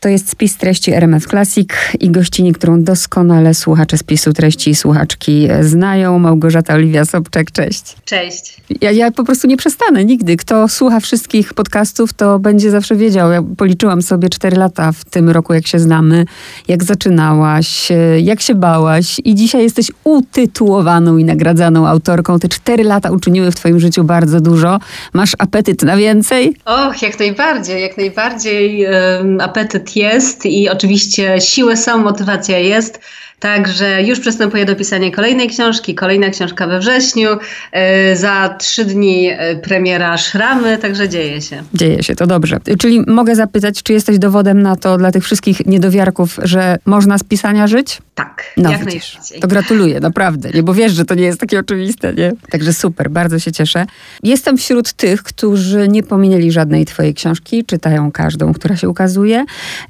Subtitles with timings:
[0.00, 1.68] To jest spis treści RMF Classic
[2.00, 6.18] i gościni, którą doskonale słuchacze spisu treści i słuchaczki znają.
[6.18, 7.96] Małgorzata Oliwia Sobczak, cześć.
[8.04, 8.56] Cześć.
[8.80, 10.36] Ja, ja po prostu nie przestanę nigdy.
[10.36, 13.30] Kto słucha wszystkich podcastów, to będzie zawsze wiedział.
[13.30, 16.24] Ja policzyłam sobie cztery lata w tym roku, jak się znamy,
[16.68, 17.88] jak zaczynałaś,
[18.22, 22.38] jak się bałaś i dzisiaj jesteś utytułowaną i nagradzaną autorką.
[22.38, 24.78] Te cztery lata uczyniły w twoim życiu bardzo dużo.
[25.12, 26.56] Masz apetyt na więcej?
[26.64, 33.00] Och, jak najbardziej, jak najbardziej um, apetyt jest i oczywiście siły są, motywacja jest.
[33.40, 35.94] Także już przystępuję do pisania kolejnej książki.
[35.94, 37.28] Kolejna książka we wrześniu.
[37.72, 41.62] E, za trzy dni e, premiera Szramy, także dzieje się.
[41.74, 42.58] Dzieje się, to dobrze.
[42.78, 47.24] Czyli mogę zapytać, czy jesteś dowodem na to dla tych wszystkich niedowiarków, że można z
[47.24, 48.02] pisania żyć?
[48.14, 49.40] Tak, no, jak widzisz, najbardziej.
[49.40, 50.50] To gratuluję, naprawdę.
[50.50, 52.32] Nie, bo wiesz, że to nie jest takie oczywiste, nie?
[52.50, 53.86] Także super, bardzo się cieszę.
[54.22, 59.44] Jestem wśród tych, którzy nie pominęli żadnej twojej książki, czytają każdą, która się ukazuje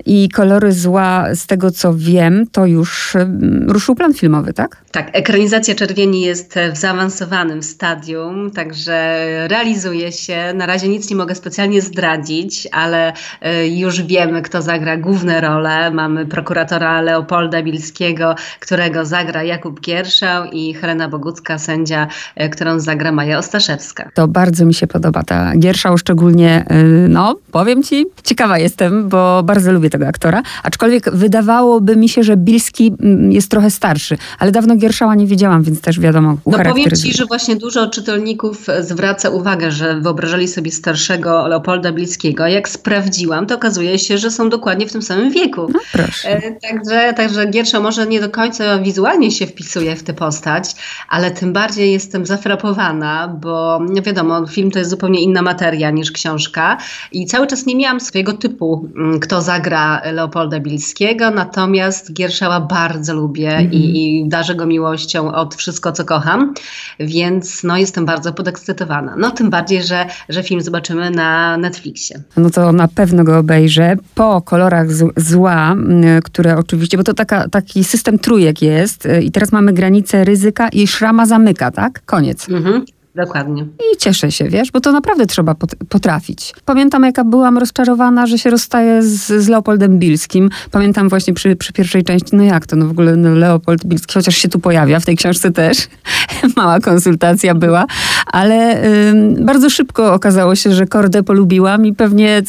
[0.07, 3.17] i Kolory Zła, z tego co wiem, to już
[3.67, 4.77] ruszył plan filmowy, tak?
[4.91, 10.53] Tak, ekranizacja Czerwieni jest w zaawansowanym stadium, także realizuje się.
[10.55, 15.91] Na razie nic nie mogę specjalnie zdradzić, ale e, już wiemy, kto zagra główne role.
[15.91, 23.13] Mamy prokuratora Leopolda Bilskiego, którego zagra Jakub Gierszał i Helena Bogucka, sędzia, e, którą zagra
[23.13, 24.11] Maja Ostaszewska.
[24.15, 29.43] To bardzo mi się podoba ta Gierszał, szczególnie, e, no powiem ci, ciekawa jestem, bo
[29.43, 32.93] bardzo lubię tego aktora, aczkolwiek wydawałoby mi się, że Bilski
[33.33, 36.37] jest trochę starszy, ale dawno Gierszała nie widziałam, więc też wiadomo.
[36.47, 42.47] No powiem ci, że właśnie dużo czytelników zwraca uwagę, że wyobrażali sobie starszego Leopolda Bliskiego.
[42.47, 45.67] Jak sprawdziłam, to okazuje się, że są dokładnie w tym samym wieku.
[45.73, 46.29] No proszę.
[46.29, 50.65] E, także, także Giersza może nie do końca wizualnie się wpisuje w tę postać,
[51.09, 56.77] ale tym bardziej jestem zafrapowana, bo wiadomo, film to jest zupełnie inna materia niż książka
[57.13, 63.15] i cały czas nie miałam swojego typu, mm, kto zagra Leopolda Bilskiego, natomiast Gierszała bardzo
[63.19, 63.75] lubię mm -hmm.
[63.75, 66.55] i, i darzę go miłością od wszystko, co kocham,
[67.01, 69.15] więc no, jestem bardzo podekscytowana.
[69.19, 72.23] No tym bardziej, że, że film zobaczymy na Netflixie.
[72.37, 73.97] No to na pewno go obejrzę.
[74.15, 74.87] Po kolorach
[75.17, 75.77] zła,
[76.25, 80.87] które oczywiście, bo to taka, taki system trójek jest i teraz mamy granicę ryzyka i
[80.87, 82.03] szrama zamyka, tak?
[82.07, 82.49] Koniec.
[82.49, 82.85] Mhm.
[83.19, 83.63] Dokładnie.
[83.63, 85.55] I cieszę się, wiesz, bo to naprawdę trzeba
[85.89, 86.55] potrafić.
[86.65, 90.51] Pamiętam, jaka byłam rozczarowana, że się rozstaję z, z Leopoldem Bilskim.
[90.71, 94.15] Pamiętam właśnie przy, przy, pierwszej części, no jak to, no w ogóle no Leopold Bilski,
[94.15, 95.79] chociaż się tu pojawia, w tej książce też.
[96.57, 97.87] Mała konsultacja była,
[98.27, 102.43] ale ym, bardzo szybko okazało się, że Kordę polubiłam i pewnie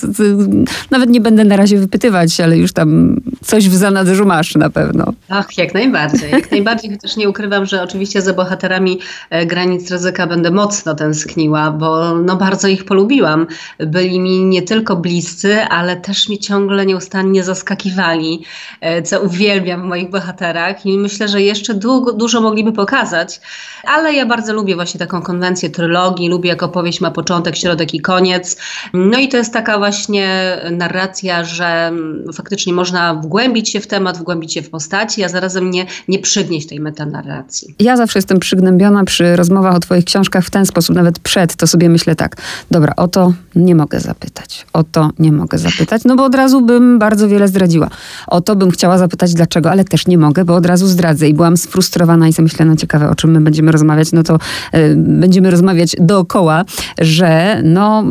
[0.92, 5.14] nawet nie będę na razie wypytywać, ale już tam coś w zanadrzu masz na pewno.
[5.30, 6.32] Ach, jak najbardziej.
[6.32, 11.72] Jak najbardziej, chociaż nie ukrywam, że oczywiście za bohaterami e, granic ryzyka będę mocno tęskniła,
[11.72, 13.48] bo no bardzo ich polubiłam.
[13.78, 18.44] Byli mi nie tylko bliscy, ale też mi ciągle nieustannie zaskakiwali,
[18.82, 23.42] e, co uwielbiam w moich bohaterach i myślę, że jeszcze długo, dużo mogliby pokazać,
[23.84, 28.02] ale ja bardzo lubię właśnie taką konwencję trylogii, lubię jak opowieść ma początek, środek i
[28.02, 28.58] koniec.
[28.94, 31.92] No i to jest taka właśnie narracja, że
[32.34, 36.68] faktycznie można wgłębić się w temat, wgłębić się w postaci, a zarazem nie, nie przygnieść
[36.68, 37.76] tej metanarracji.
[37.80, 41.68] Ja zawsze jestem przygnębiona przy rozmowach o twoich książkach w ten sposób, nawet przed, to
[41.68, 42.36] sobie myślę tak,
[42.72, 46.62] dobra, o to nie mogę zapytać, o to nie mogę zapytać, no bo od razu
[46.62, 47.90] bym bardzo wiele zdradziła.
[48.28, 51.34] O to bym chciała zapytać dlaczego, ale też nie mogę, bo od razu zdradzę i
[51.34, 55.52] byłam sfrustrowana i myślę, no ciekawe, o czym my będziemy rozmawiać, no to y, będziemy
[55.52, 56.66] rozmawiać dookoła,
[56.98, 58.04] że no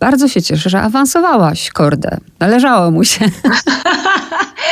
[0.00, 2.18] bardzo się cieszę, że awansowałaś kordę.
[2.40, 3.24] Należało mu się.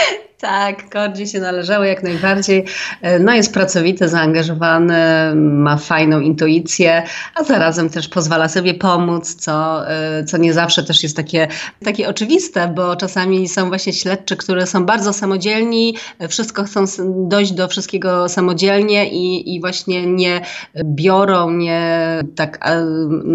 [0.40, 2.64] Tak, Kordzie się należało jak najbardziej.
[3.02, 4.94] E, no jest pracowity, zaangażowany,
[5.34, 7.02] ma fajną intuicję,
[7.34, 11.48] a zarazem też pozwala sobie pomóc, co, e, co nie zawsze też jest takie,
[11.84, 15.96] takie oczywiste, bo czasami są właśnie śledczy, które są bardzo samodzielni,
[16.28, 16.84] wszystko chcą
[17.28, 20.40] dojść do wszystkiego samodzielnie i, i właśnie nie
[20.84, 22.00] biorą, nie
[22.36, 22.70] tak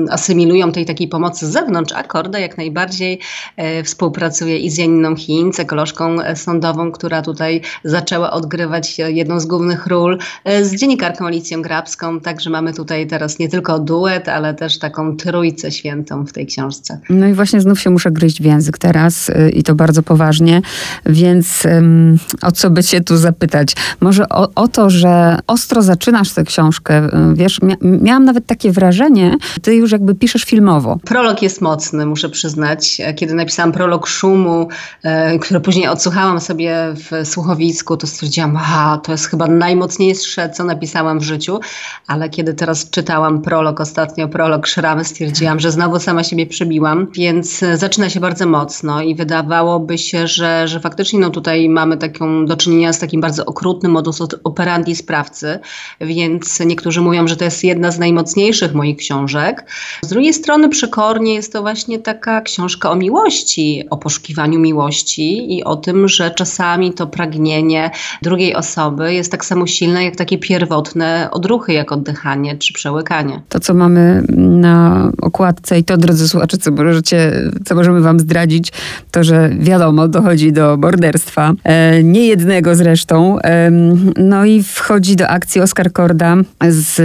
[0.09, 3.19] asymilują tej takiej pomocy z zewnątrz, a Korda jak najbardziej
[3.57, 6.21] e, współpracuje i z Janiną Chińc, ekolożką
[6.55, 12.49] sądową, która tutaj zaczęła odgrywać jedną z głównych ról e, z dziennikarką Alicją Grabską, także
[12.49, 16.99] mamy tutaj teraz nie tylko duet, ale też taką trójcę świętą w tej książce.
[17.09, 20.61] No i właśnie znów się muszę gryźć w język teraz e, i to bardzo poważnie,
[21.05, 23.75] więc um, o co by cię tu zapytać?
[23.99, 28.71] Może o, o, to, że ostro zaczynasz tę książkę, e, wiesz, mia miałam nawet takie
[28.71, 30.97] wrażenie, ty już jakby piszesz filmowo.
[31.05, 33.01] Prolog jest mocny, muszę przyznać.
[33.15, 34.67] Kiedy napisałam prolog Szumu,
[35.03, 40.63] e, który później odsłuchałam sobie w słuchowisku, to stwierdziłam, aha, to jest chyba najmocniejsze, co
[40.63, 41.59] napisałam w życiu,
[42.07, 47.61] ale kiedy teraz czytałam prolog, ostatnio prolog Szramy, stwierdziłam, że znowu sama siebie przebiłam, więc
[47.75, 52.57] zaczyna się bardzo mocno i wydawałoby się, że, że faktycznie no tutaj mamy taką do
[52.57, 55.59] czynienia z takim bardzo okrutnym modus operandi sprawcy,
[56.01, 59.65] więc niektórzy mówią, że to jest jedna z najmocniejszych moich książek.
[60.01, 65.63] Z drugiej strony przekornie jest to właśnie taka książka o miłości, o poszukiwaniu miłości i
[65.63, 67.91] o tym, że czasami to pragnienie
[68.21, 73.41] drugiej osoby jest tak samo silne jak takie pierwotne odruchy, jak oddychanie czy przełykanie.
[73.49, 77.31] To, co mamy na okładce i to, drodzy słuchacze, co możecie,
[77.65, 78.71] co możemy wam zdradzić,
[79.11, 81.53] to, że wiadomo, dochodzi do morderstwa.
[81.63, 83.39] E, nie jednego zresztą.
[83.39, 83.71] E,
[84.17, 86.35] no i wchodzi do akcji Oskar Korda
[86.69, 86.95] z,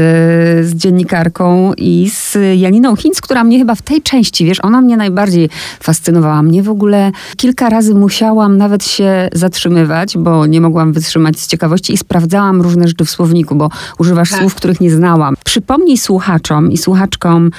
[0.66, 4.96] z dziennikarką i z Janiną Hinz, która mnie chyba w tej części, wiesz, ona mnie
[4.96, 5.49] najbardziej
[5.81, 6.43] fascynowała.
[6.43, 11.92] Mnie w ogóle kilka razy musiałam nawet się zatrzymywać, bo nie mogłam wytrzymać z ciekawości
[11.92, 13.68] i sprawdzałam różne rzeczy w słowniku, bo
[13.98, 14.40] używasz tak.
[14.40, 15.34] słów, których nie znałam.
[15.44, 17.50] Przypomnij słuchaczom i słuchaczkom,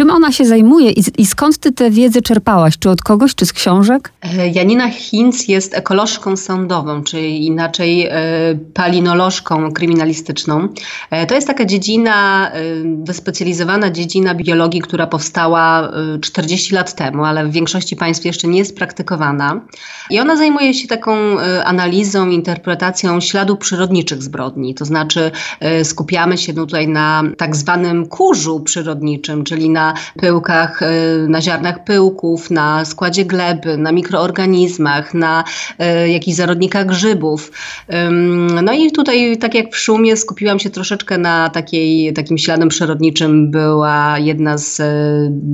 [0.00, 2.78] Czym ona się zajmuje i, i, skąd ty tę wiedzę czerpałaś?
[2.78, 4.12] Czy od kogoś, czy z książek?
[4.22, 8.12] E, Janina Hinz jest ekolożką sądową, czyli inaczej e,
[8.74, 10.68] palinolożką kryminalistyczną.
[11.10, 12.50] E, to jest taka dziedzina,
[12.84, 18.76] wyspecjalizowana dziedzina biologii, która powstała 40 lat temu, ale w większości państw jeszcze nie jest
[18.76, 19.60] praktykowana.
[20.10, 24.74] I ona zajmuje się taką analizą, interpretacją śladów przyrodniczych zbrodni.
[24.74, 25.30] To znaczy
[25.84, 29.89] skupiamy się tutaj na tak zwanym kurzu przyrodniczym, czyli na
[30.20, 30.86] pyłkach, y,
[31.28, 35.44] na ziarnach pyłków, na składzie gleby, na mikroorganizmach, na
[36.04, 37.52] y, jakichś zarodnikach grzybów.
[38.62, 43.50] No i tutaj, tak jak w szumie, skupiłam się troszeczkę na takiej, takim śladem przyrodniczym.
[43.50, 44.84] Była jedna z y,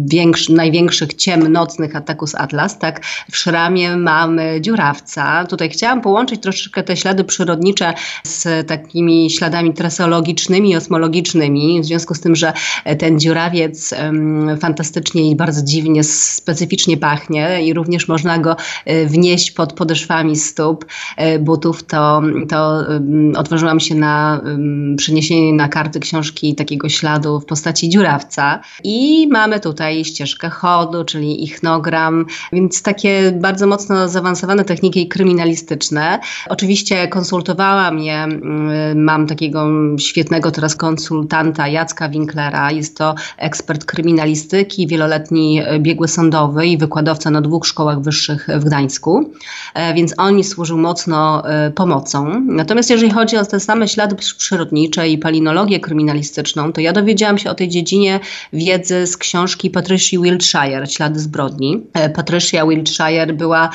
[0.07, 1.93] większy, największych ciem nocnych
[2.27, 2.79] z Atlas.
[2.79, 3.01] Tak?
[3.31, 5.45] W szramie mamy dziurawca.
[5.45, 7.95] Tutaj chciałam połączyć troszeczkę te ślady przyrodnicze
[8.25, 12.53] z takimi śladami traseologicznymi i osmologicznymi, w związku z tym, że
[12.99, 13.95] ten dziurawiec
[14.61, 20.87] fantastycznie i bardzo dziwnie, specyficznie pachnie i również można go e, wnieść pod podeszwami stóp
[21.17, 22.85] e, butów, to, to
[23.37, 24.41] odważyłam się na
[24.97, 28.61] przeniesienie na karty książki takiego śladu w postaci dziurawca.
[28.85, 36.19] I mamy tutaj ścieżkę chodu, czyli ichnogram, więc takie bardzo mocno zaawansowane techniki kryminalistyczne.
[36.49, 38.27] Oczywiście konsultowałam je,
[38.95, 39.67] mam takiego
[39.99, 47.31] świetnego teraz konsultanta Jacka Winklera, jest to ekspert kryminalistyki, wieloletni e, biegły sądowy i wykładowca
[47.31, 49.31] na dwóch szkołach wyższych w Gdańsku,
[49.75, 52.43] e, więc on służył mocno e, pomocą.
[52.47, 57.51] Natomiast jeżeli chodzi o te same ślady przyrodnicze i palinologię kryminalistyczną, to ja dowiedziałam się
[57.51, 58.21] o tej dziedzinie
[58.53, 61.83] wiedzy z książki Patricia Wiltshire, Ślady zbrodni.
[62.15, 63.71] Patricia Wiltshire była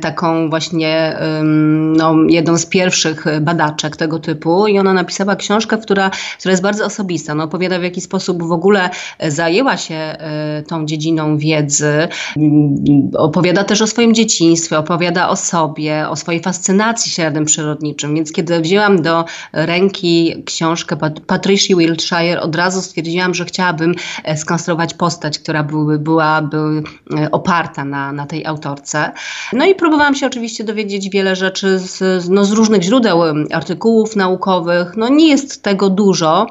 [0.00, 1.16] taką właśnie
[1.96, 6.84] no, jedną z pierwszych badaczek tego typu i ona napisała książkę, która, która jest bardzo
[6.84, 7.34] osobista.
[7.34, 8.90] No, opowiada w jaki sposób w ogóle
[9.28, 15.36] zajęła zajęła się e, tą dziedziną wiedzy, mm, opowiada też o swoim dzieciństwie, opowiada o
[15.36, 18.14] sobie, o swojej fascynacji śladem przyrodniczym.
[18.14, 20.96] Więc kiedy wzięłam do ręki książkę
[21.26, 26.82] Patricia Wiltshire, od razu stwierdziłam, że chciałabym e, skonstruować postać, która były, byłaby
[27.16, 29.12] e, oparta na, na tej autorce.
[29.52, 33.22] No i próbowałam się oczywiście dowiedzieć wiele rzeczy z, no, z różnych źródeł,
[33.52, 34.96] artykułów naukowych.
[34.96, 36.46] No nie jest tego dużo,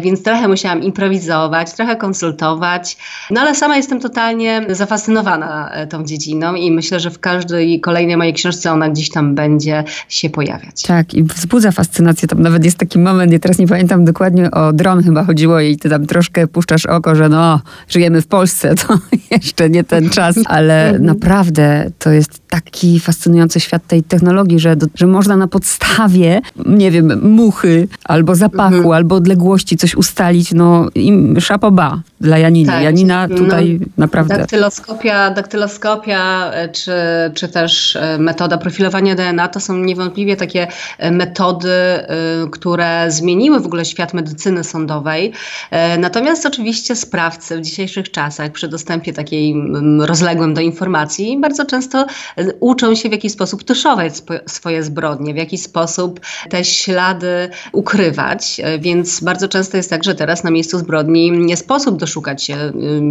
[0.00, 2.96] więc trochę musiałam improwizować, trochę konsultować konsultować.
[3.30, 8.16] No ale sama jestem totalnie zafascynowana e, tą dziedziną i myślę, że w każdej kolejnej
[8.16, 10.82] mojej książce ona gdzieś tam będzie się pojawiać.
[10.82, 12.28] Tak, i wzbudza fascynację.
[12.28, 15.76] Tam nawet jest taki moment, ja teraz nie pamiętam dokładnie o dron chyba chodziło i
[15.76, 18.98] ty tam troszkę puszczasz oko, że no, żyjemy w Polsce, to
[19.30, 21.04] jeszcze nie ten czas, ale mhm.
[21.04, 27.30] naprawdę to jest taki fascynujący świat tej technologii, że, że można na podstawie, nie wiem,
[27.30, 28.92] muchy albo zapachu, mhm.
[28.92, 32.72] albo odległości coś ustalić, no i szapoba dla Janiny.
[32.72, 32.82] Tak.
[32.82, 34.38] Janina no, tutaj no, naprawdę...
[34.38, 36.92] Daktyloskopia, daktyloskopia e, czy,
[37.34, 40.66] czy też e, metoda profilowania DNA to są niewątpliwie takie
[40.98, 41.68] e, metody,
[42.52, 45.32] które zmieniły w ogóle świat medycyny sądowej.
[45.98, 49.54] Natomiast oczywiście sprawcy w dzisiejszych czasach przy dostępie takiej
[50.00, 52.06] rozległym do informacji bardzo często
[52.60, 54.12] uczą się w jaki sposób tuszować
[54.46, 58.60] swoje zbrodnie, w jaki sposób te ślady ukrywać.
[58.78, 62.50] Więc bardzo często jest tak, że teraz na miejscu zbrodni nie sposób doszukać szukać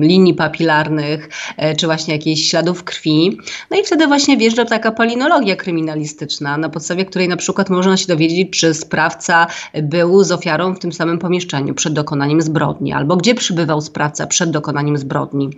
[0.02, 1.30] linii papilarnych,
[1.78, 3.38] czy właśnie jakichś śladów krwi.
[3.72, 8.08] No i wtedy właśnie wjeżdża taka polinologia kryminalistyczna, na podstawie której na przykład można się
[8.08, 9.48] dowiedzieć, czy sprawca
[9.84, 14.52] był z ofiarą w tym samym pomieszczeniu przed dokonaniem zbrodni, albo gdzie przybywał sprawca przed
[14.52, 15.50] dokonaniem zbrodni.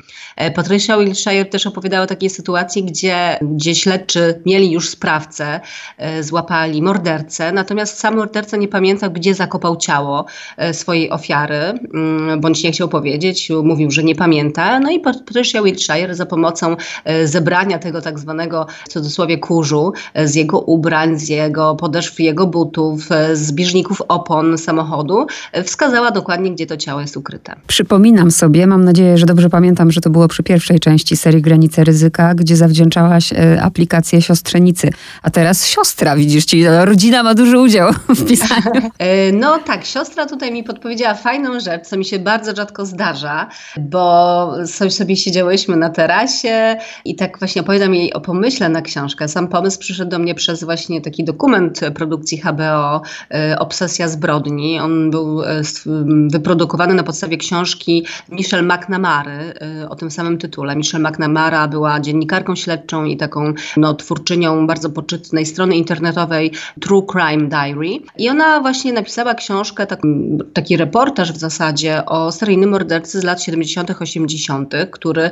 [0.55, 5.59] Patricia Wilshire też opowiadała o takiej sytuacji, gdzie, gdzie śledczy mieli już sprawcę,
[6.21, 10.25] złapali mordercę, natomiast sam morderca nie pamiętał, gdzie zakopał ciało
[10.71, 14.79] swojej ofiary, mm, bądź nie chciał powiedzieć, mówił, że nie pamięta.
[14.79, 16.75] No i Patricia Wiltshire za pomocą
[17.05, 22.19] e, zebrania tego tak zwanego w cudzysłowie kurzu, e, z jego ubrań, z jego podeszw,
[22.19, 25.27] jego butów, e, z bieżników opon samochodu,
[25.63, 27.55] wskazała dokładnie, gdzie to ciało jest ukryte.
[27.67, 31.83] Przypominam sobie, mam nadzieję, że dobrze pamiętam, że to było przy pierwszej części serii Granice
[31.83, 34.89] Ryzyka, gdzie zawdzięczałaś aplikację siostrzenicy.
[35.21, 38.89] A teraz siostra, widzisz, czyli rodzina ma duży udział w pisaniu.
[39.33, 43.34] No tak, siostra tutaj mi podpowiedziała fajną rzecz, co mi się bardzo rzadko zdarza,
[43.79, 44.51] bo
[44.89, 46.75] sobie siedziałyśmy na terasie
[47.05, 49.27] i tak właśnie opowiadam jej o pomyśle na książkę.
[49.27, 53.01] Sam pomysł przyszedł do mnie przez właśnie taki dokument produkcji HBO
[53.51, 54.79] y, Obsesja zbrodni.
[54.79, 55.45] On był y,
[56.31, 59.53] wyprodukowany na podstawie książki Michelle McNamary
[59.89, 60.75] o tym samym tytule.
[60.75, 67.49] Michelle McNamara była dziennikarką śledczą i taką no, twórczynią bardzo poczytnej strony internetowej True Crime
[67.49, 67.99] Diary.
[68.17, 70.01] I ona właśnie napisała książkę, tak,
[70.53, 75.29] taki reportaż w zasadzie o seryjnym mordercy z lat 70., 80., który,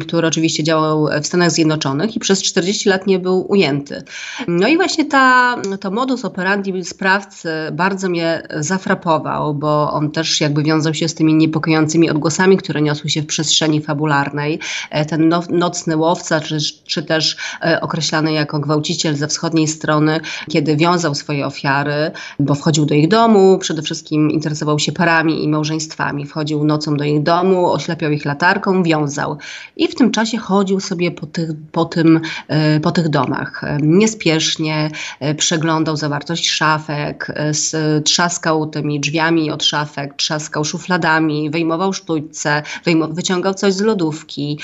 [0.00, 4.02] który oczywiście działał w Stanach Zjednoczonych i przez 40 lat nie był ujęty.
[4.48, 10.62] No i właśnie ta, to modus operandi sprawcy bardzo mnie zafrapował, bo on też jakby
[10.62, 14.60] wiązał się z tymi niepokojącymi odgłosami, które niosły się w przestrzeni fabularnej.
[14.90, 20.20] E, ten no, nocny łowca, czy, czy też e, określany jako gwałciciel ze wschodniej strony,
[20.50, 25.48] kiedy wiązał swoje ofiary, bo wchodził do ich domu, przede wszystkim interesował się parami i
[25.48, 26.26] małżeństwami.
[26.26, 29.38] Wchodził nocą do ich domu, oślepiał ich latarką, wiązał.
[29.76, 33.62] I w tym czasie chodził sobie po tych, po tym, e, po tych domach.
[33.82, 34.90] Niespiesznie
[35.20, 42.62] e, przeglądał zawartość szafek, e, trzaskał tymi drzwiami od szafek, trzaskał szufladami, wyjmował sztućce,
[43.10, 44.58] wyciągał coś z lodówki,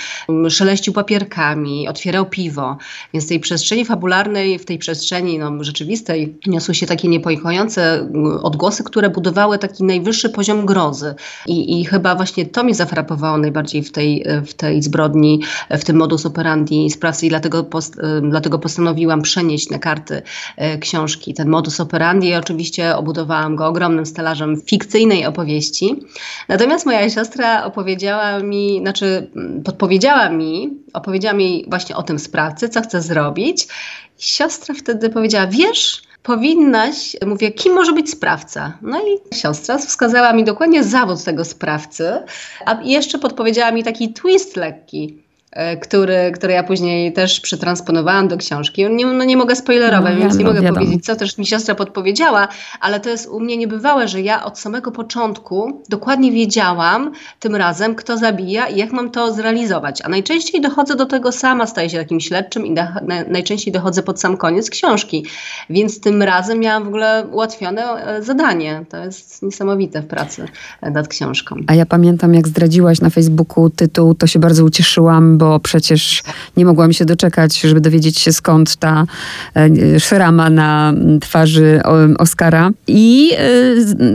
[0.48, 2.76] szeleścił papierkami, otwierał piwo.
[3.12, 8.08] Więc w tej przestrzeni fabularnej, w tej przestrzeni no, rzeczywistej niosły się takie niepokojące
[8.42, 11.14] odgłosy, które budowały taki najwyższy poziom grozy.
[11.46, 15.40] I, I, chyba właśnie to mnie zafrapowało najbardziej w tej, w tej zbrodni,
[15.70, 20.22] w tym modus operandi sprawcy i dlatego, post, dlatego postanowiłam przenieść na karty
[20.56, 25.96] e, książki ten modus operandi oczywiście obudowałam go ogromnym stelażem fikcyjnej opowieści.
[26.48, 29.30] Natomiast moja siostra opowiedziała mi, znaczy
[29.64, 33.66] podpowiedziała mi, opowiedziała mi właśnie o tym sprawcy, co chce zrobić.
[34.18, 38.78] Siostra wtedy powiedziała, wiesz, powinnaś, mówię, kim może być sprawca?
[38.82, 42.22] No i siostra wskazała mi dokładnie zawód tego sprawcy,
[42.66, 45.23] a jeszcze podpowiedziała mi taki twist lekki.
[45.54, 48.90] E, który, który ja później też przetransponowałam do książki.
[48.90, 50.80] Nie, no nie mogę spoilerować, no, więc nie mogę wiadomo.
[50.80, 52.48] powiedzieć, co też mi siostra podpowiedziała,
[52.80, 57.94] ale to jest u mnie niebywałe, że ja od samego początku dokładnie wiedziałam tym razem,
[57.94, 60.02] kto zabija i jak mam to zrealizować.
[60.02, 64.20] A najczęściej dochodzę do tego sama, staję się takim śledczym i na, najczęściej dochodzę pod
[64.20, 65.26] sam koniec książki.
[65.70, 68.84] Więc tym razem miałam w ogóle ułatwione e, zadanie.
[68.88, 70.48] To jest niesamowite w pracy
[70.82, 71.56] nad książką.
[71.66, 76.22] A ja pamiętam, jak zdradziłaś na Facebooku tytuł, to się bardzo ucieszyłam, bo przecież
[76.56, 79.04] nie mogłam się doczekać, żeby dowiedzieć się skąd ta
[79.56, 81.80] e, szrama na twarzy
[82.18, 82.70] Oscara.
[82.86, 83.46] I e,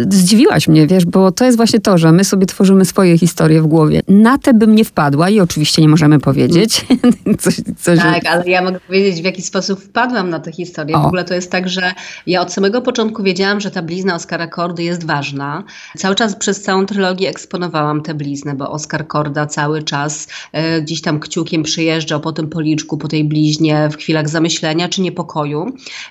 [0.09, 3.67] zdziwiłaś mnie, wiesz, bo to jest właśnie to, że my sobie tworzymy swoje historie w
[3.67, 4.01] głowie.
[4.07, 6.86] Na te bym nie wpadła i oczywiście nie możemy powiedzieć.
[7.43, 10.95] coś, coś tak, ale ja mogę powiedzieć, w jaki sposób wpadłam na tę historię.
[10.95, 11.01] O.
[11.01, 11.93] W ogóle to jest tak, że
[12.27, 15.63] ja od samego początku wiedziałam, że ta blizna Oscara Kordy jest ważna.
[15.98, 21.01] Cały czas przez całą trylogię eksponowałam tę bliznę, bo Oscar Korda cały czas e, gdzieś
[21.01, 25.65] tam kciukiem przyjeżdżał po tym policzku, po tej bliźnie w chwilach zamyślenia czy niepokoju.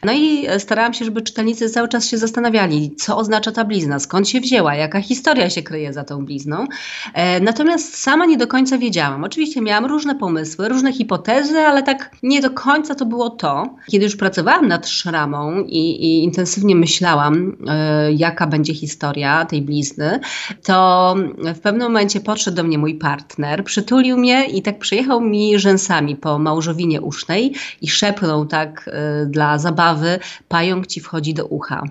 [0.04, 4.28] No i starałam się, żeby czytelnicy cały czas się zastanawiali, co oznacza ta blizna, skąd
[4.28, 6.66] się wzięła, jaka historia się kryje za tą blizną.
[7.14, 9.24] E, natomiast sama nie do końca wiedziałam.
[9.24, 13.74] Oczywiście miałam różne pomysły, różne hipotezy, ale tak nie do końca to było to.
[13.90, 20.20] Kiedy już pracowałam nad szramą i, i intensywnie myślałam, e, jaka będzie historia tej blizny,
[20.64, 21.14] to
[21.54, 26.16] w pewnym momencie podszedł do mnie mój partner, przytulił mnie i tak przyjechał mi rzęsami
[26.16, 28.88] po małżowinie usznej i szepnął tak
[29.22, 31.82] y, dla zabawy, pająk ci wchodzi do ucha.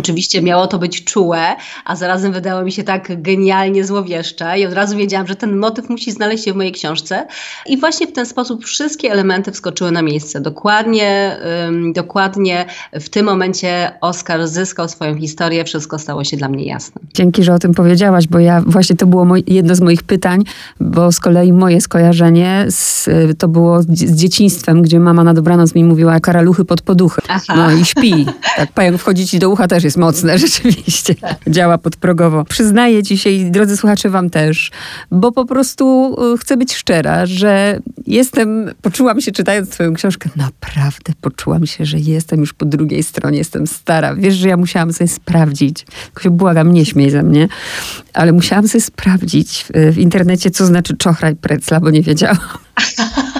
[0.00, 4.72] Oczywiście miało to być czułe, a zarazem wydało mi się tak genialnie złowieszcze i od
[4.72, 7.26] razu wiedziałam, że ten motyw musi znaleźć się w mojej książce.
[7.66, 10.40] I właśnie w ten sposób wszystkie elementy wskoczyły na miejsce.
[10.40, 11.36] Dokładnie,
[11.94, 12.66] dokładnie
[13.00, 17.00] w tym momencie Oskar zyskał swoją historię, wszystko stało się dla mnie jasne.
[17.14, 20.44] Dzięki, że o tym powiedziałaś, bo ja właśnie to było moj, jedno z moich pytań,
[20.80, 25.84] bo z kolei moje skojarzenie z, to było z dzieciństwem, gdzie mama na dobranoc mi
[25.84, 27.22] mówiła karaluchy pod poduchy.
[27.28, 27.54] Aha.
[27.56, 28.26] No i śpi.
[28.56, 31.14] Tak, pająk wchodzi ci do ucha też jest mocne, rzeczywiście.
[31.46, 32.44] Działa podprogowo.
[32.44, 34.70] Przyznaję dzisiaj, drodzy słuchacze, wam też,
[35.10, 41.12] bo po prostu y, chcę być szczera, że jestem, poczułam się czytając twoją książkę, naprawdę
[41.20, 44.14] poczułam się, że jestem już po drugiej stronie, jestem stara.
[44.14, 47.48] Wiesz, że ja musiałam sobie sprawdzić, tylko się błagam, nie śmiej ze mnie,
[48.12, 52.38] ale musiałam sobie sprawdzić w, w internecie, co znaczy czochraj precla, bo nie wiedziałam.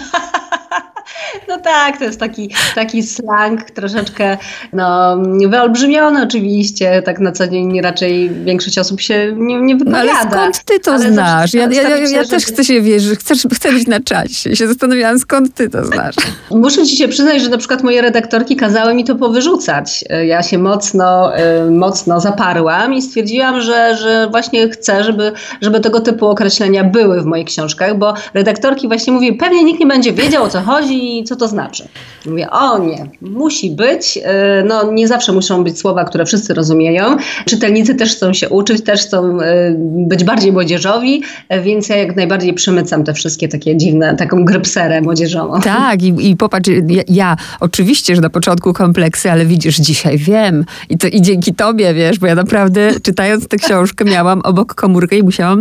[1.64, 4.38] Tak, to jest taki, taki slang troszeczkę
[4.73, 5.17] no,
[5.49, 10.05] wyolbrzymiony oczywiście, tak na co dzień raczej większość osób się nie, nie wypowiada.
[10.05, 11.55] No ale skąd ty to ale znasz?
[11.55, 14.57] Ja, ja, ja, ja też chcę się wierzyć, chcę, chcę być na czasie.
[14.57, 16.14] się zastanawiałam, skąd ty to znasz.
[16.50, 20.05] Muszę ci się przyznać, że na przykład moje redaktorki kazały mi to powyrzucać.
[20.26, 26.00] Ja się mocno, y, mocno zaparłam i stwierdziłam, że, że właśnie chcę, żeby, żeby tego
[26.00, 30.45] typu określenia były w moich książkach, bo redaktorki właśnie mówiły, pewnie nikt nie będzie wiedział
[30.45, 31.88] o co chodzi i co to znaczy.
[32.26, 34.19] Mówię, o nie, musi być.
[34.23, 37.16] E, no nie zawsze muszą być słowa, które wszyscy rozumieją.
[37.47, 39.75] Czytelnicy też chcą się uczyć, też chcą e,
[40.09, 41.23] być bardziej młodzieżowi,
[41.62, 45.61] więc ja jak najbardziej przemycam te wszystkie takie dziwne, taką grypserę młodzieżową.
[45.61, 50.64] Tak i, i popatrz, ja, ja, oczywiście, że na początku kompleksy, ale widzisz, dzisiaj wiem
[50.88, 55.16] i to i dzięki tobie, wiesz, bo ja naprawdę czytając tę książkę miałam obok komórkę
[55.16, 55.61] i musiałam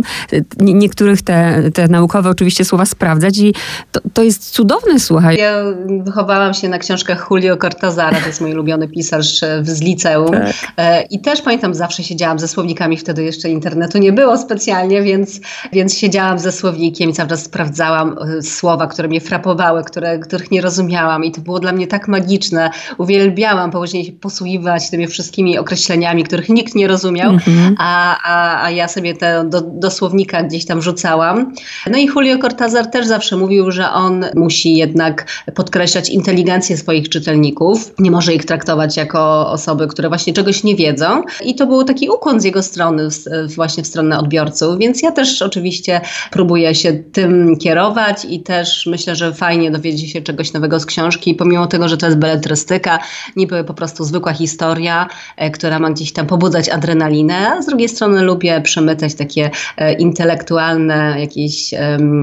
[0.60, 3.54] niektórych te, te naukowe oczywiście słowa sprawdzać i
[3.92, 5.36] to, to jest cudowne, słuchaj.
[5.36, 10.30] Ja wychowałam się na książkach Julio Cortazara, to jest mój ulubiony pisarz z liceum.
[10.32, 10.54] Tak.
[10.76, 15.40] E, I też pamiętam, zawsze siedziałam ze słownikami, wtedy jeszcze internetu nie było specjalnie, więc,
[15.72, 20.50] więc siedziałam ze słownikiem i cały czas sprawdzałam e, słowa, które mnie frapowały, które, których
[20.50, 21.24] nie rozumiałam.
[21.24, 22.70] I to było dla mnie tak magiczne.
[22.98, 27.74] Uwielbiałam później się posługiwać tymi wszystkimi określeniami, których nikt nie rozumiał, mm-hmm.
[27.78, 31.52] a, a, a ja sobie te do, do słownika gdzieś tam rzucałam.
[31.90, 35.26] No i Julio Cortazar też zawsze mówił, że on musi jednak
[35.70, 41.22] podkreślać inteligencję swoich czytelników, nie może ich traktować jako osoby, które właśnie czegoś nie wiedzą.
[41.44, 43.08] I to był taki ukłon z jego strony,
[43.54, 46.00] właśnie w stronę odbiorców, więc ja też oczywiście
[46.30, 51.34] próbuję się tym kierować i też myślę, że fajnie dowiedzieć się czegoś nowego z książki,
[51.34, 52.98] pomimo tego, że to jest beletrystyka,
[53.36, 57.88] niby po prostu zwykła historia, e, która ma gdzieś tam pobudzać adrenalinę, a z drugiej
[57.88, 61.74] strony lubię przemytać takie e, intelektualne jakieś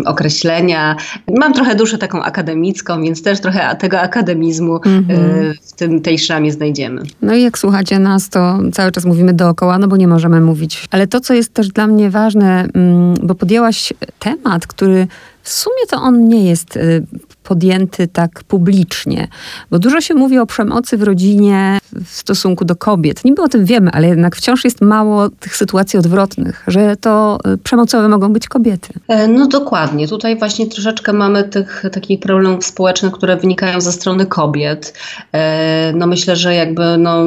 [0.06, 0.96] określenia.
[1.40, 5.54] Mam trochę duszę taką akademicką, więc też trochę tego akademizmu mm-hmm.
[5.62, 7.02] w tym, tej szramie znajdziemy.
[7.22, 10.88] No i jak słuchacie nas, to cały czas mówimy dookoła, no bo nie możemy mówić.
[10.92, 15.08] Ale to, co jest też dla mnie ważne, mm, bo podjęłaś temat, który
[15.48, 17.06] w sumie to on nie jest y,
[17.44, 19.28] podjęty tak publicznie,
[19.72, 23.26] bo dużo się mówi o przemocy w rodzinie w stosunku do kobiet.
[23.26, 27.58] Niby o tym wiemy, ale jednak wciąż jest mało tych sytuacji odwrotnych, że to y,
[27.58, 28.94] przemocowe mogą być kobiety.
[29.08, 30.08] E, no dokładnie.
[30.08, 34.94] Tutaj właśnie troszeczkę mamy tych takich problemów społecznych, które wynikają ze strony kobiet.
[35.32, 37.24] E, no myślę, że jakby no,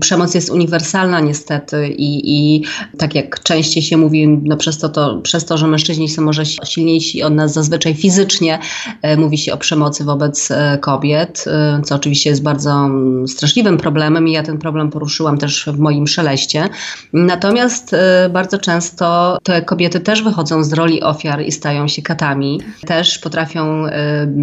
[0.00, 2.64] przemoc jest uniwersalna niestety i, i
[2.98, 6.46] tak jak częściej się mówi, no przez to, to, przez to, że mężczyźni są może
[6.46, 8.58] silniejsi od nas zazwyczaj fizycznie,
[9.02, 10.48] e, mówi się o przemocy wobec
[10.80, 11.44] kobiet,
[11.84, 16.06] co oczywiście jest bardzo mm, straszliwym problemem i ja ten problem poruszyłam też w moim
[16.06, 16.68] szeleście.
[17.12, 17.96] Natomiast
[18.30, 22.60] bardzo często te kobiety też wychodzą z roli ofiar i stają się katami.
[22.86, 23.84] Też potrafią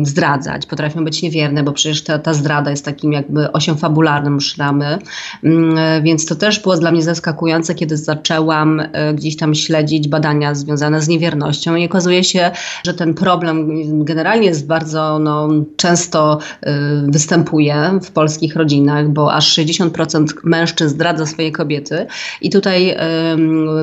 [0.03, 4.97] zdradzać, potrafią być niewierne, bo przecież ta, ta zdrada jest takim jakby osią fabularnym szramy.
[5.43, 8.81] Mm, więc to też było dla mnie zaskakujące, kiedy zaczęłam
[9.13, 12.51] gdzieś tam śledzić badania związane z niewiernością i okazuje się,
[12.85, 13.67] że ten problem
[14.05, 16.39] generalnie jest bardzo no, często
[17.07, 22.07] występuje w polskich rodzinach, bo aż 60% mężczyzn zdradza swoje kobiety.
[22.41, 22.95] I tutaj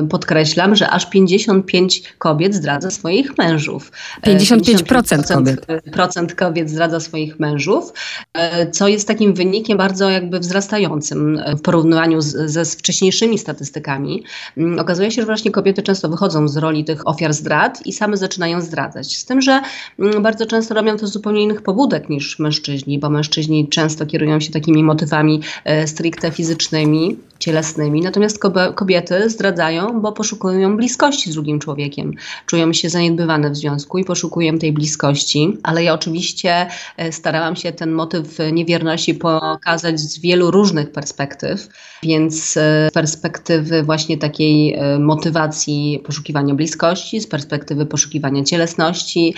[0.09, 3.91] podkreślam, że aż 55 kobiet zdradza swoich mężów.
[4.25, 5.65] 55% kobiet.
[5.91, 7.93] Procent kobiet zdradza swoich mężów,
[8.33, 14.23] e, co jest takim wynikiem bardzo jakby wzrastającym w porównaniu z, ze wcześniejszymi statystykami.
[14.57, 18.17] Mm, okazuje się, że właśnie kobiety często wychodzą z roli tych ofiar zdrad i same
[18.17, 18.61] zaczynają
[18.91, 19.17] zdradzać.
[19.17, 19.61] Z tym, że
[19.99, 24.39] mm, bardzo często robią to z zupełnie innych pobudek niż mężczyźni, bo mężczyźni często kierują
[24.39, 27.17] się takimi motywami E, stricte fizycznymi.
[27.41, 28.01] Cielesnymi.
[28.01, 28.39] Natomiast
[28.75, 32.13] kobiety zdradzają, bo poszukują bliskości z drugim człowiekiem.
[32.45, 35.57] Czują się zaniedbywane w związku i poszukują tej bliskości.
[35.63, 41.67] Ale ja oczywiście e, starałam się ten motyw niewierności pokazać z wielu różnych perspektyw.
[42.03, 49.35] Więc e, z perspektywy właśnie takiej e, motywacji poszukiwania bliskości, z perspektywy poszukiwania cielesności,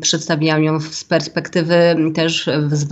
[0.00, 2.88] przedstawiałam ją z perspektywy też w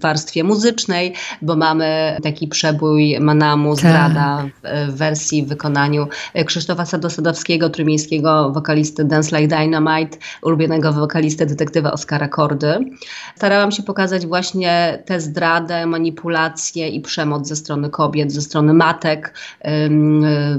[0.00, 3.80] warstwie muzycznej, bo mamy taki przebój Manamu, tak.
[3.80, 4.44] Zdrada
[4.88, 6.06] w wersji, w wykonaniu
[6.46, 12.78] Krzysztofa Sadosadowskiego, trójmiejskiego wokalisty Dance Like Dynamite, ulubionego wokalisty detektywa Oskara Kordy.
[13.36, 19.34] Starałam się pokazać właśnie tę zdradę, manipulację i przemoc ze strony kobiet, ze strony matek,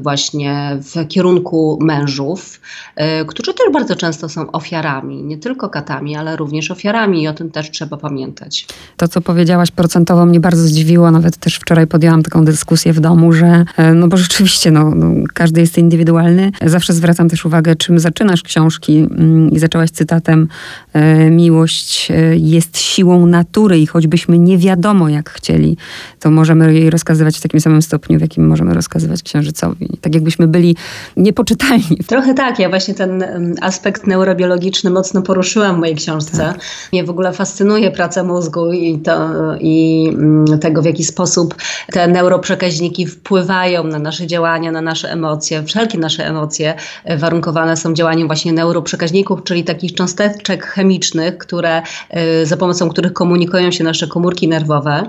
[0.01, 2.61] właśnie w kierunku mężów,
[2.95, 7.33] e, którzy też bardzo często są ofiarami, nie tylko katami, ale również ofiarami i o
[7.33, 8.67] tym też trzeba pamiętać.
[8.97, 13.33] To, co powiedziałaś procentowo mnie bardzo zdziwiło, nawet też wczoraj podjęłam taką dyskusję w domu,
[13.33, 16.51] że e, no bo rzeczywiście no, no każdy jest indywidualny.
[16.65, 20.47] Zawsze zwracam też uwagę, czym zaczynasz książki mm, i zaczęłaś cytatem
[20.93, 25.77] e, miłość jest siłą natury i choćbyśmy nie wiadomo jak chcieli,
[26.19, 29.89] to możemy jej rozkazywać w takim samym stopniu, w jakim możemy rozkazywać księżycowi.
[30.01, 30.75] Tak jakbyśmy byli
[31.17, 31.97] niepoczytalni.
[32.07, 32.59] Trochę tak.
[32.59, 33.23] Ja właśnie ten
[33.61, 36.37] aspekt neurobiologiczny mocno poruszyłam w mojej książce.
[36.37, 36.59] Tak.
[36.93, 41.55] Mnie w ogóle fascynuje praca mózgu i, to, i mm, tego, w jaki sposób
[41.91, 45.63] te neuroprzekaźniki wpływają na nasze działania, na nasze emocje.
[45.63, 46.73] Wszelkie nasze emocje
[47.03, 53.13] e, warunkowane są działaniem właśnie neuroprzekaźników, czyli takich cząsteczek chemicznych, które, e, za pomocą których
[53.13, 55.03] komunikują się nasze komórki nerwowe.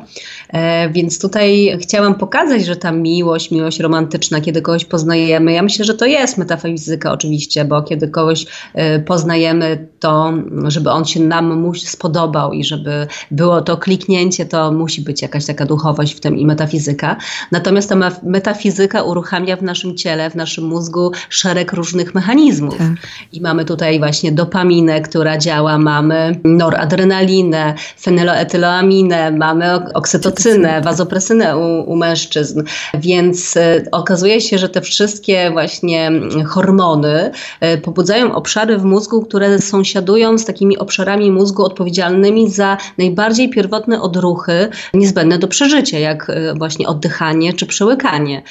[0.49, 5.85] E, więc tutaj chciałam pokazać, że ta miłość, miłość romantyczna, kiedy kogoś poznajemy, ja myślę,
[5.85, 8.47] że to jest metafizyka oczywiście, bo kiedy kogoś
[9.07, 10.33] poznajemy, to
[10.69, 15.67] żeby on się nam spodobał i żeby było to kliknięcie, to musi być jakaś taka
[15.67, 17.17] duchowość w tym i metafizyka.
[17.53, 22.79] Natomiast ta metafizyka uruchamia w naszym ciele, w naszym mózgu szereg różnych mechanizmów.
[22.79, 22.89] Tak.
[23.33, 31.97] I mamy tutaj właśnie dopaminę, która działa, mamy noradrenalinę, fenyloetyloaminę, mamy oksytocynę, wazopresynę u, u
[31.97, 32.63] mężczyzn.
[32.95, 36.11] Więc y, okazuje się, że te wszystkie właśnie
[36.47, 37.31] hormony
[37.75, 44.01] y, pobudzają obszary w mózgu, które sąsiadują z takimi obszarami mózgu odpowiedzialnymi za najbardziej pierwotne
[44.01, 48.43] odruchy niezbędne do przeżycia, jak y, właśnie oddychanie czy przełykanie.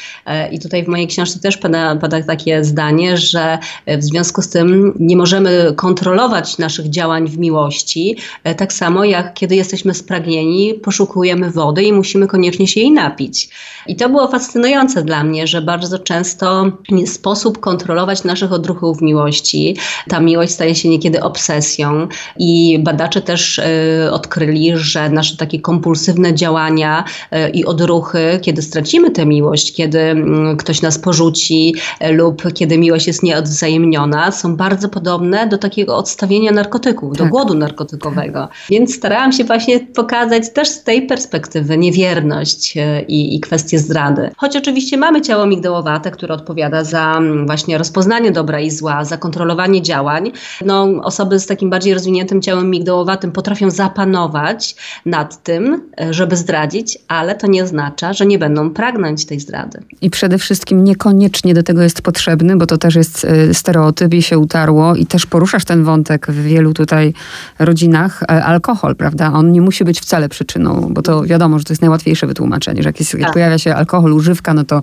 [0.51, 4.93] I tutaj w mojej książce też pada, pada takie zdanie, że w związku z tym
[4.99, 8.17] nie możemy kontrolować naszych działań w miłości,
[8.57, 13.49] tak samo jak kiedy jesteśmy spragnieni, poszukujemy wody i musimy koniecznie się jej napić.
[13.87, 16.71] I to było fascynujące dla mnie, że bardzo często
[17.05, 19.75] sposób kontrolować naszych odruchów miłości.
[20.09, 26.33] Ta miłość staje się niekiedy obsesją i badacze też y, odkryli, że nasze takie kompulsywne
[26.33, 32.53] działania y, i odruchy, kiedy stracimy tę miłość, kiedy y, ktoś nas porzuci y, lub
[32.53, 37.27] kiedy miłość jest nieodwzajemniona, są bardzo podobne do takiego odstawienia narkotyków, tak.
[37.27, 38.47] do głodu narkotykowego.
[38.69, 44.31] Więc starałam się właśnie pokazać też z tej perspektywy niewierność y, i, i kwestie zdrady.
[44.37, 49.17] Choć oczywiście mamy ciało migdałowate, które odpowiada za mm, właśnie rozpoznanie dobra i zła, za
[49.17, 50.31] kontrolowanie działań.
[50.65, 54.75] No, osoby z takim bardziej rozwiniętym ciałem migdałowatym potrafią zapanować
[55.05, 59.79] nad tym, e, żeby zdradzić, ale to nie oznacza, że nie będą pragnąć tej zdrady.
[60.01, 64.21] I przede wszystkim niekoniecznie do tego jest potrzebny, bo to też jest e, stereotyp i
[64.21, 67.13] się utarło i też poruszasz ten wątek w wielu tutaj
[67.59, 68.23] rodzinach.
[68.23, 69.33] E, alkohol, prawda?
[69.33, 72.89] On nie musi być wcale przyczyną, bo to wiadomo, że to jest najłatwiejsze wytłumaczenie, że
[72.89, 73.33] jak, jest, jak tak.
[73.33, 74.81] pojawia się alkohol, używka, no to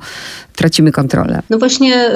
[0.57, 1.43] tracimy kontrolę.
[1.51, 2.11] No właśnie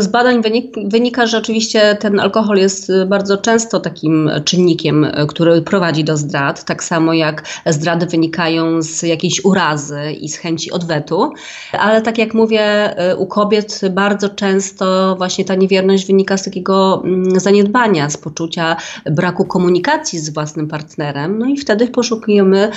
[0.00, 0.42] z badań
[0.84, 6.16] wynika, że oczywiście ten alkohol jest y, bardzo często takim czynnikiem, y, który prowadzi do
[6.16, 11.27] zdrad, tak samo jak zdrady wynikają z jakiejś urazy i z chęci odwetu,
[11.72, 17.02] ale tak jak mówię, y, u kobiet bardzo często właśnie ta niewierność wynika z takiego
[17.04, 18.76] mm, zaniedbania, z poczucia
[19.10, 22.70] braku komunikacji z własnym partnerem, no i wtedy poszukujemy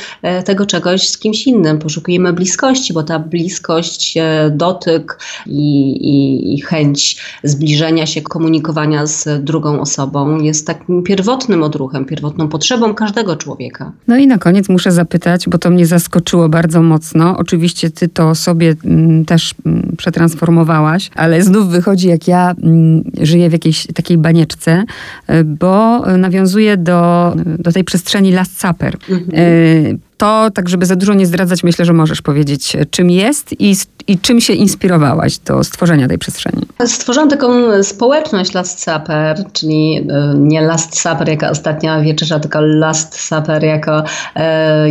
[0.45, 4.15] tego czegoś z kimś innym, poszukujemy bliskości, bo ta bliskość,
[4.51, 12.05] dotyk i, i, i chęć zbliżenia się, komunikowania z drugą osobą jest takim pierwotnym odruchem,
[12.05, 13.91] pierwotną potrzebą każdego człowieka.
[14.07, 17.37] No i na koniec muszę zapytać, bo to mnie zaskoczyło bardzo mocno.
[17.37, 23.49] Oczywiście ty to sobie mm, też mm, przetransformowałaś, ale znów wychodzi, jak ja mm, żyję
[23.49, 24.83] w jakiejś takiej banieczce,
[25.29, 28.97] y, bo nawiązuję do, do tej przestrzeni Last Supper.
[29.09, 29.99] Mhm.
[30.21, 33.75] To, tak żeby za dużo nie zdradzać, myślę, że możesz powiedzieć, czym jest i,
[34.07, 36.61] i czym się inspirowałaś do stworzenia tej przestrzeni.
[36.85, 37.49] Stworzyłam taką
[37.83, 44.03] społeczność Last Supper, czyli nie Last Supper jako ostatnia wieczerza, tylko Last Supper jako,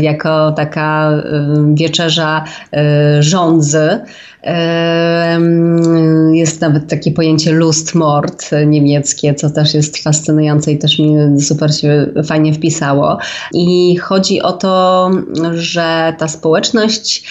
[0.01, 1.11] jako taka
[1.75, 2.45] wieczerza
[3.21, 4.01] rządzy.
[6.33, 12.07] Jest nawet takie pojęcie Lustmord niemieckie, co też jest fascynujące i też mi super się
[12.25, 13.19] fajnie wpisało.
[13.55, 15.11] I chodzi o to,
[15.55, 17.25] że ta społeczność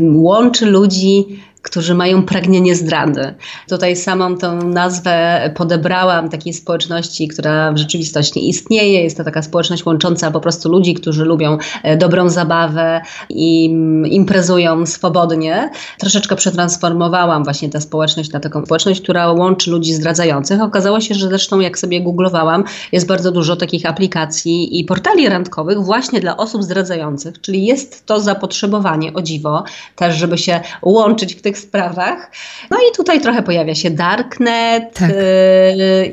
[0.00, 1.24] łączy ludzi
[1.66, 3.34] którzy mają pragnienie zdrady.
[3.68, 9.02] Tutaj samą tą nazwę podebrałam takiej społeczności, która w rzeczywistości istnieje.
[9.02, 13.64] Jest to taka społeczność łącząca po prostu ludzi, którzy lubią e, dobrą zabawę i
[14.10, 15.70] imprezują swobodnie.
[15.98, 20.62] Troszeczkę przetransformowałam właśnie tę społeczność na taką społeczność, która łączy ludzi zdradzających.
[20.62, 25.78] Okazało się, że zresztą jak sobie googlowałam, jest bardzo dużo takich aplikacji i portali randkowych
[25.78, 29.64] właśnie dla osób zdradzających, czyli jest to zapotrzebowanie, o dziwo,
[29.96, 32.30] też żeby się łączyć w tych tych sprawach.
[32.70, 35.10] No i tutaj trochę pojawia się darknet tak.
[35.10, 35.14] y,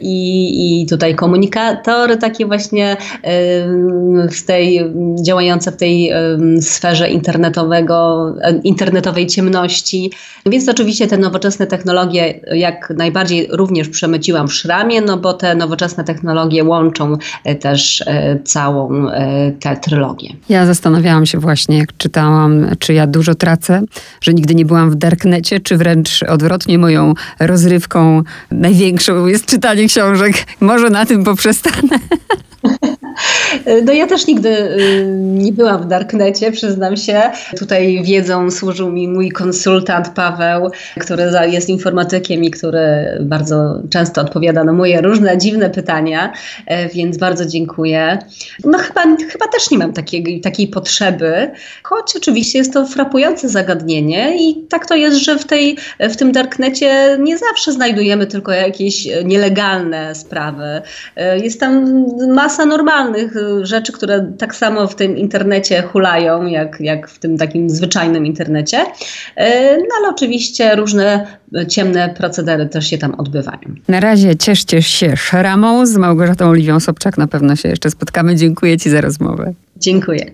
[0.02, 2.98] i, tutaj komunikatory takie właśnie y,
[4.32, 4.82] w tej,
[5.24, 10.12] działające w tej y, sferze internetowego, y, internetowej ciemności.
[10.46, 16.04] Więc oczywiście te nowoczesne technologie jak najbardziej również przemyciłam w szramie, no bo te nowoczesne
[16.04, 17.18] technologie łączą
[17.60, 18.04] też
[18.44, 19.08] całą
[19.60, 20.30] tę trylogię.
[20.50, 23.82] Ja zastanawiałam się właśnie, jak czytałam, czy ja dużo tracę,
[24.22, 29.88] że nigdy nie byłam w darknet internecie, czy wręcz odwrotnie moją rozrywką największą jest czytanie
[29.88, 30.34] książek.
[30.60, 32.00] Może na tym poprzestanę.
[33.86, 37.22] No ja też nigdy y, nie byłam w Darknecie, przyznam się.
[37.60, 42.80] Tutaj wiedzą służył mi mój konsultant Paweł, który jest informatykiem i który
[43.22, 46.34] bardzo często odpowiada na moje różne dziwne pytania,
[46.68, 48.20] e, więc bardzo dziękuję.
[48.66, 51.52] No chyba, chyba też nie mam takiej, takiej potrzeby,
[51.84, 56.32] choć oczywiście jest to frapujące zagadnienie i tak to jest, że w, tej, w tym
[56.32, 60.82] Darknecie nie zawsze znajdujemy tylko jakieś nielegalne sprawy.
[61.16, 67.08] E, jest tam masa normalnych rzeczy, które tak samo w tym internecie hulają, jak, jak
[67.08, 68.86] w tym takim zwyczajnym internecie.
[69.36, 71.28] E, no ale oczywiście różne
[71.70, 73.60] ciemne procedery też się tam odbywają.
[73.88, 77.18] Na razie cieszcie się szramą z Małgorzatą Oliwią Sobczak.
[77.18, 78.36] Na pewno się jeszcze spotkamy.
[78.36, 79.54] Dziękuję Ci za rozmowę.
[79.78, 80.34] Dziękuję.